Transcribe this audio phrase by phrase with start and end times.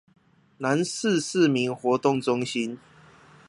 [0.57, 2.79] 南勢市民活動中心